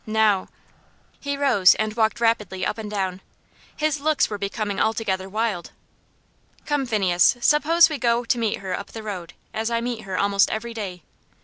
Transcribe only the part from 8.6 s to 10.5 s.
her up the road as I meet her almost